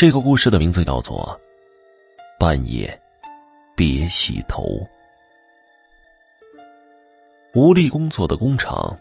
[0.00, 1.38] 这个故事的名字叫做
[2.40, 2.98] 《半夜
[3.76, 4.62] 别洗头》。
[7.52, 8.98] 吴力工作的工厂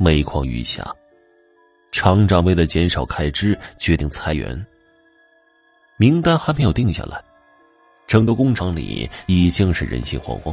[0.00, 0.92] 每况愈下，
[1.92, 4.66] 厂长为了减少开支，决定裁员。
[5.96, 7.22] 名单还没有定下来，
[8.08, 10.52] 整个工厂里已经是人心惶惶。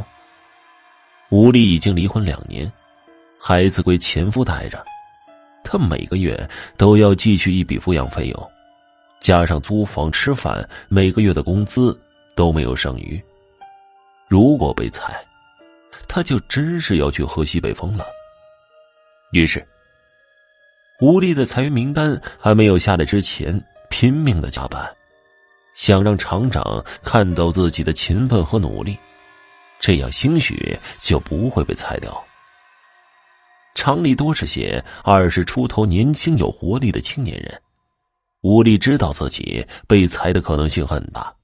[1.29, 2.71] 吴丽已经离婚两年，
[3.39, 4.85] 孩子归前夫带着，
[5.63, 8.51] 他每个月都要寄去一笔抚养费用。
[9.19, 11.97] 加上租房、吃饭，每个月的工资
[12.35, 13.21] 都没有剩余。
[14.27, 15.19] 如果被裁，
[16.07, 18.05] 他就真是要去喝西北风了。
[19.31, 19.65] 于是，
[21.01, 24.89] 吴丽的裁员名单还没有下来之前，拼命的加班，
[25.73, 28.97] 想让厂长看到自己的勤奋和努力，
[29.79, 32.23] 这样兴许就不会被裁掉。
[33.75, 37.61] 厂里多是些二十出头、年轻有活力的青年人。
[38.47, 41.35] 吴力知道自己被裁的可能性很大，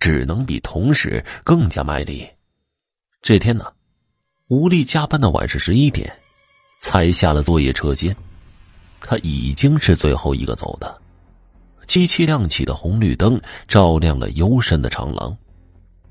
[0.00, 2.26] 只能比同事更加卖力。
[3.20, 3.66] 这天呢，
[4.46, 6.10] 吴力加班到晚上十一点，
[6.80, 8.16] 才下了作业车间。
[8.98, 10.98] 他已经是最后一个走的。
[11.86, 15.36] 机器亮起的红绿灯照亮了幽深的长廊，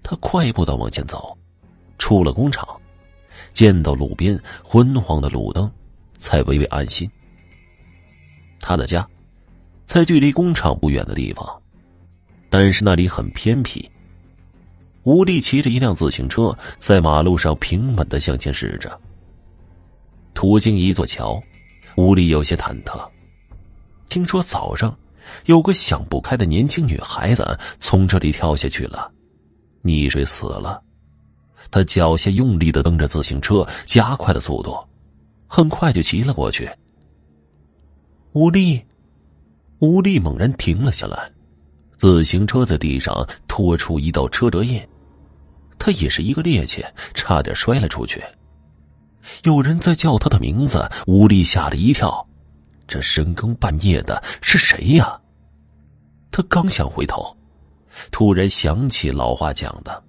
[0.04, 1.36] 他快步的往前走，
[1.98, 2.80] 出了工厂，
[3.54, 5.68] 见到路边昏黄的路灯，
[6.20, 7.10] 才微微安心。
[8.60, 9.04] 他的家。
[9.88, 11.62] 在距离工厂不远的地方，
[12.50, 13.90] 但是那里很偏僻。
[15.04, 19.00] 吴力骑着一辆自行车在马路上平稳的向前驶着。
[20.34, 21.42] 途经一座桥，
[21.96, 23.10] 吴力有些忐忑。
[24.10, 24.96] 听说早上
[25.46, 29.10] 有个想不开的年轻女孩子从这里跳下去了，
[29.84, 30.82] 溺水死了。
[31.72, 34.78] 他脚下用力的蹬着自行车，加快了速度，
[35.48, 36.70] 很快就骑了过去。
[38.34, 38.84] 吴力。
[39.80, 41.32] 吴力猛然停了下来，
[41.98, 44.82] 自行车在地上拖出一道车辙印，
[45.78, 46.84] 他也是一个趔趄，
[47.14, 48.24] 差点摔了出去。
[49.44, 52.28] 有人在叫他的名字，吴力吓了一跳，
[52.88, 55.20] 这深更半夜的是谁呀？
[56.32, 57.36] 他刚想回头，
[58.10, 60.04] 突然想起老话讲的：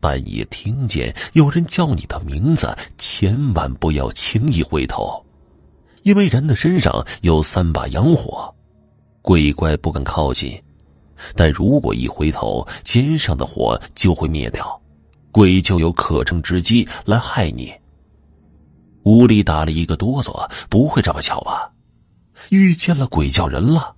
[0.00, 5.24] 半夜听见有人叫你的名字，千万不要轻易回头，
[6.02, 8.54] 因为人的身上有三把阳火。
[9.22, 10.60] 鬼怪不敢靠近，
[11.36, 14.80] 但如果一回头，肩上的火就会灭掉，
[15.30, 17.72] 鬼就有可乘之机来害你。
[19.04, 21.70] 屋里打了一个哆嗦，不会这么巧吧？
[22.50, 23.94] 遇见了鬼叫人了。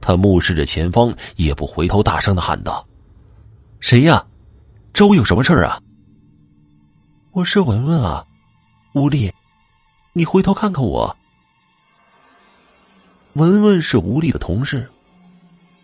[0.00, 2.86] 他目视着前方，也不回头，大声的喊道
[3.78, 4.24] ：“谁呀？
[4.94, 5.82] 周有什么事啊
[7.32, 8.24] ？”“我是文文啊，
[8.94, 9.30] 吴力，
[10.14, 11.14] 你回头看看我。”
[13.38, 14.84] 文文是吴力的同事，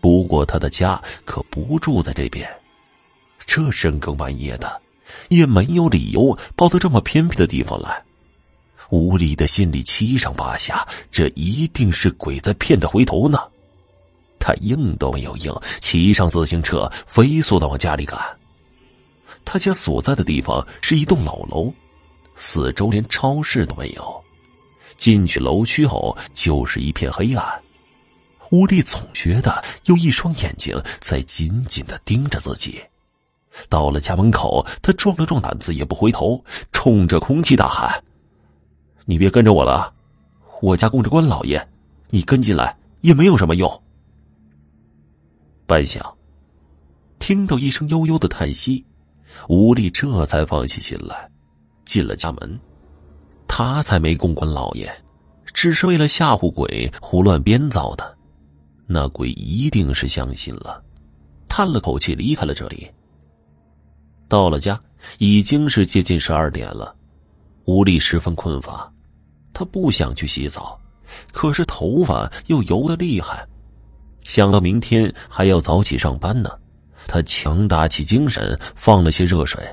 [0.01, 2.45] 不过他的家可不住在这边。
[3.45, 4.81] 这深更半夜的，
[5.29, 8.03] 也没有理由跑到这么偏僻的地方来。
[8.89, 13.39] 吴力的心里七上八下，这一定是鬼在骗他回头呢。
[14.37, 18.19] 他应都没有应，骑上自行车，飞速的往家里赶。
[19.45, 21.73] 他家所在的地方是一栋老楼，
[22.35, 24.24] 四周连超市都没有。
[24.97, 27.61] 进去楼区后，就是一片黑暗。
[28.51, 32.79] 吴力总觉得有一双眼睛在紧紧的盯着自己。
[33.69, 38.03] 到了家门口，他壮了壮胆子，也不回头，冲着空气大喊
[39.05, 39.93] ：“你别跟着我了，
[40.61, 41.67] 我家供着关老爷，
[42.09, 43.81] 你跟进来也没有什么用。”
[45.65, 46.13] 半晌，
[47.17, 48.85] 听到一声悠悠的叹息，
[49.47, 51.29] 吴力这才放下心来，
[51.83, 52.59] 进了家门。
[53.57, 54.93] 他才没供关老爷，
[55.53, 58.17] 只是为了吓唬鬼胡乱编造的。
[58.85, 60.83] 那鬼一定是相信了，
[61.47, 62.85] 叹了口气离开了这里。
[64.27, 64.77] 到了家，
[65.19, 66.93] 已经是接近十二点了，
[67.63, 68.91] 吴力十分困乏，
[69.53, 70.77] 他不想去洗澡，
[71.31, 73.47] 可是头发又油的厉害。
[74.25, 76.49] 想到明天还要早起上班呢，
[77.07, 79.63] 他强打起精神，放了些热水，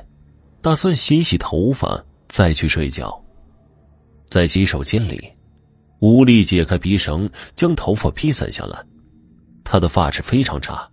[0.61, 3.21] 打算洗洗头发再去睡觉。
[4.33, 5.31] 在洗手间里，
[5.99, 8.83] 吴力解开皮绳，将头发披散下来。
[9.63, 10.89] 他的发质非常差，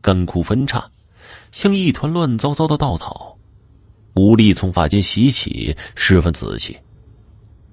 [0.00, 0.90] 干枯分叉，
[1.52, 3.36] 像一团乱糟糟的稻草。
[4.14, 6.74] 吴力从发间洗起，十分仔细。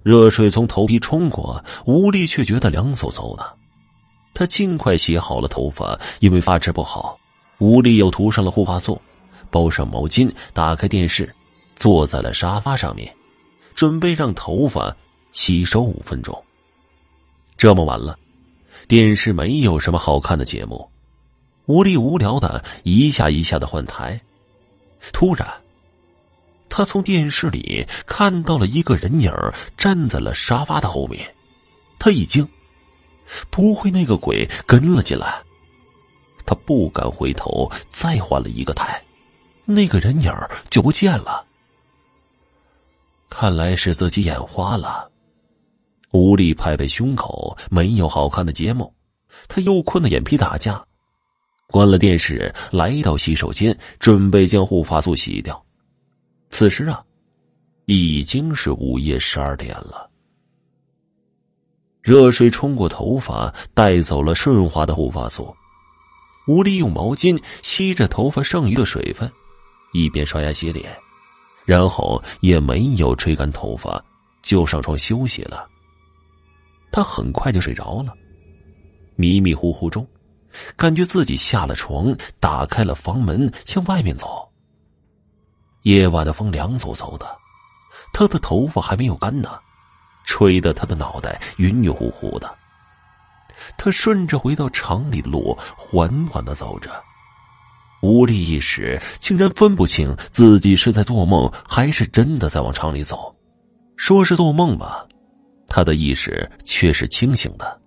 [0.03, 3.57] 热水从头皮冲过，吴力却觉得凉飕飕的。
[4.33, 7.17] 他尽快洗好了头发，因为发质不好，
[7.59, 9.01] 吴力又涂上了护发素，
[9.49, 11.33] 包上毛巾，打开电视，
[11.77, 13.09] 坐在了沙发上面。
[13.77, 14.93] 准备让头发
[15.33, 16.35] 吸收五分钟。
[17.57, 18.17] 这么晚了，
[18.87, 20.89] 电视没有什么好看的节目，
[21.67, 24.19] 吴丽无聊的一下一下的换台，
[25.13, 25.47] 突然，
[26.69, 29.31] 他从电视里看到了一个人影
[29.77, 31.35] 站在了沙发的后面，
[31.99, 32.49] 他一惊，
[33.51, 35.39] 不会那个鬼跟了进来？
[36.47, 38.99] 他不敢回头，再换了一个台，
[39.65, 40.33] 那个人影
[40.71, 41.45] 就不见了。
[43.39, 45.11] 看来是自己眼花了。
[46.09, 48.91] 吴丽拍拍胸口，没有好看的节目，
[49.47, 50.83] 他又困得眼皮打架。
[51.67, 55.63] 关了电视，来到洗手间，准备将护发素洗掉。
[56.49, 57.05] 此时啊，
[57.85, 60.09] 已经是午夜十二点了。
[62.01, 65.55] 热水冲过头发，带走了顺滑的护发素。
[66.47, 69.31] 吴丽用毛巾吸着头发剩余的水分，
[69.93, 70.91] 一边刷牙洗脸，
[71.67, 74.01] 然后也没有吹干头发，
[74.41, 75.67] 就上床休息了。
[76.93, 78.13] 他很快就睡着了，
[79.17, 80.07] 迷迷糊糊中。
[80.77, 84.49] 感觉自己下了床，打开了房门，向外面走。
[85.81, 87.37] 夜晚的风凉飕飕的，
[88.13, 89.59] 他的头发还没有干呢，
[90.23, 92.57] 吹得他的脑袋晕晕乎乎的。
[93.77, 97.03] 他顺着回到厂里的路，缓缓的走着，
[98.01, 103.35] 无力一时，竟然分不清自己是在做梦，还是真的在往厂里走。
[103.95, 105.05] 说是做梦吧，
[105.67, 107.79] 他的意识却是清醒的。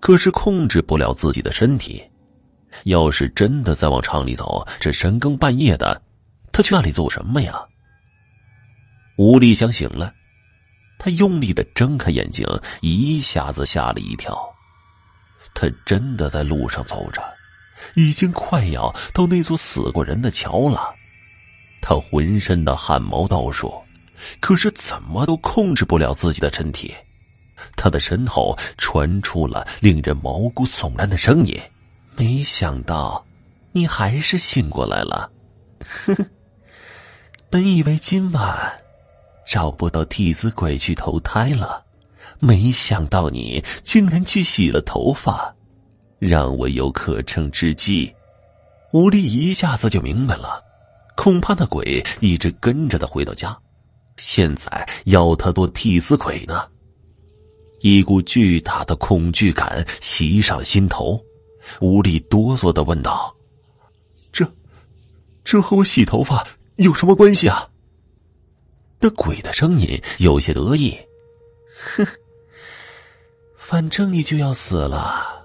[0.00, 2.02] 可是控制不了自己的身体，
[2.84, 6.00] 要是真的在往厂里走，这深更半夜的，
[6.52, 7.62] 他去那里做什么呀？
[9.18, 10.14] 吴立想醒了，
[10.98, 12.46] 他用力的睁开眼睛，
[12.80, 14.34] 一下子吓了一跳。
[15.52, 17.22] 他真的在路上走着，
[17.94, 20.94] 已经快要到那座死过人的桥了。
[21.80, 23.72] 他浑身的汗毛倒竖，
[24.38, 26.94] 可是怎么都控制不了自己的身体。
[27.76, 31.58] 他的身后传出了令人毛骨悚然的声音
[32.16, 33.24] ：“没想到，
[33.72, 35.30] 你还是醒过来了。
[35.78, 36.26] 呵呵，
[37.48, 38.72] 本以为今晚
[39.46, 41.84] 找不到替死鬼去投胎了，
[42.38, 45.54] 没想到你竟然去洗了头发，
[46.20, 48.14] 让我有可乘之机。”
[48.94, 50.62] 吴丽一下子就明白了，
[51.16, 53.56] 恐怕那鬼一直跟着他回到家，
[54.16, 56.68] 现在要他做替死鬼呢。
[57.82, 61.18] 一股巨大的恐惧感袭上心头，
[61.80, 63.34] 无力哆嗦的问道
[64.32, 64.46] ：“这，
[65.44, 66.46] 这和我洗头发
[66.76, 67.68] 有什么关系啊？”
[69.00, 70.98] 那鬼的声音有些得意
[71.96, 72.06] ：“哼，
[73.56, 75.39] 反正你就要死了，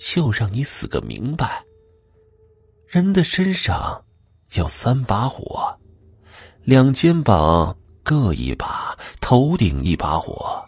[0.00, 1.62] 就让你死个明白。
[2.88, 4.02] 人的身上
[4.54, 5.78] 有三把火，
[6.64, 10.64] 两肩膀各一把，头顶一把火。”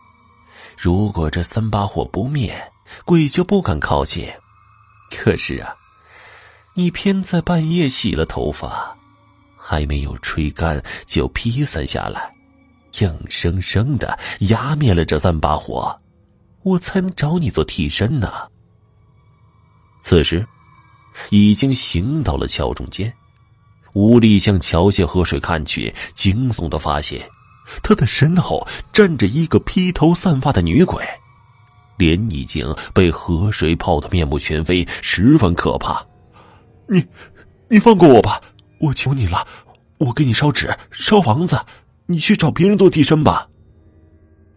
[0.76, 2.54] 如果这三把火不灭，
[3.04, 4.28] 鬼就不敢靠近。
[5.10, 5.74] 可是啊，
[6.74, 8.96] 你偏在半夜洗了头发，
[9.56, 12.34] 还没有吹干就披散下来，
[12.98, 15.96] 硬生生的压灭了这三把火，
[16.64, 18.50] 我才能找你做替身呢。
[20.02, 20.44] 此时，
[21.30, 23.12] 已经行到了桥中间，
[23.92, 27.26] 吴力向桥下河水看去，惊悚的发现。
[27.82, 31.02] 他的身后站着一个披头散发的女鬼，
[31.96, 36.04] 脸已经被河水泡得面目全非，十分可怕。
[36.88, 37.06] 你，
[37.68, 38.42] 你放过我吧，
[38.80, 39.46] 我求你了，
[39.98, 41.58] 我给你烧纸、烧房子，
[42.06, 43.48] 你去找别人做替身吧。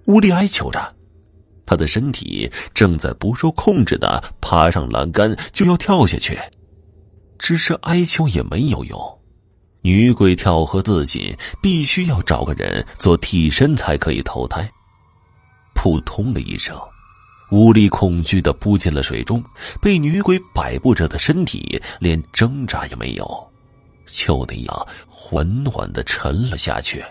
[0.06, 0.95] 吴力哀求着，
[1.66, 6.38] 他的身体正在不受控制的爬上栏杆，就要跳下去，
[7.40, 9.00] 只是哀求也没有用。
[9.82, 14.68] 女鬼跳河自尽，必须要找个人做替身才可以投胎。
[15.76, 16.76] 扑通的一声，
[17.52, 19.44] 无力恐惧的扑进了水中，
[19.80, 23.52] 被女鬼摆布着的身体连挣扎也没有，
[24.08, 27.04] 就那样缓缓的沉了下去。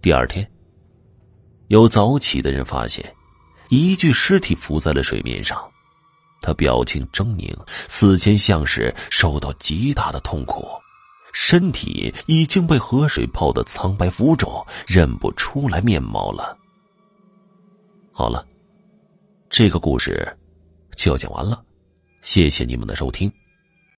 [0.00, 0.48] 第二天，
[1.68, 3.14] 有早起的人发现，
[3.68, 5.58] 一具尸体浮在了水面上，
[6.40, 7.54] 他表情狰狞，
[7.88, 10.66] 死前像是受到极大的痛苦。
[11.34, 16.56] 身体已经被河水泡得苍白浮肿，认不出来面貌了。
[18.12, 18.44] 好了，
[19.50, 20.26] 这个故事
[20.96, 21.62] 就讲完了，
[22.22, 23.30] 谢谢你们的收听。